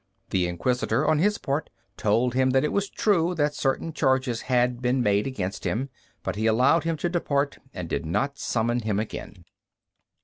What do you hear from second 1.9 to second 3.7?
told him that it was true that